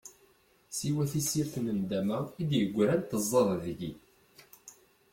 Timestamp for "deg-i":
3.63-3.91